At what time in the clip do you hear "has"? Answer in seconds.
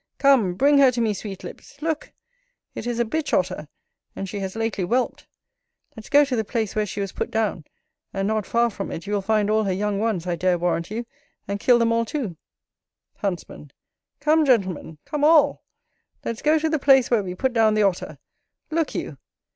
4.39-4.55